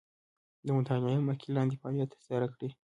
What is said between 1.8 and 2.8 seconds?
فعالیت تر سره کړئ.